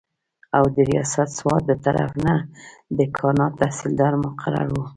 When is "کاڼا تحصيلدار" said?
3.17-4.13